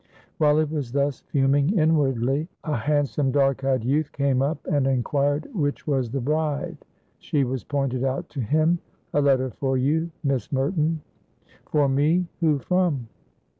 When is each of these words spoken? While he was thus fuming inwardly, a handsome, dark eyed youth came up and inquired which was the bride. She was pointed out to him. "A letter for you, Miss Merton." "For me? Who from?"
While 0.39 0.57
he 0.57 0.63
was 0.63 0.93
thus 0.93 1.19
fuming 1.27 1.77
inwardly, 1.77 2.47
a 2.63 2.75
handsome, 2.75 3.29
dark 3.29 3.63
eyed 3.63 3.83
youth 3.85 4.11
came 4.11 4.41
up 4.41 4.65
and 4.65 4.87
inquired 4.87 5.47
which 5.53 5.85
was 5.85 6.09
the 6.09 6.19
bride. 6.19 6.77
She 7.19 7.43
was 7.43 7.63
pointed 7.63 8.03
out 8.03 8.27
to 8.29 8.39
him. 8.41 8.79
"A 9.13 9.21
letter 9.21 9.51
for 9.51 9.77
you, 9.77 10.09
Miss 10.23 10.51
Merton." 10.51 11.01
"For 11.67 11.87
me? 11.87 12.25
Who 12.39 12.57
from?" 12.57 13.09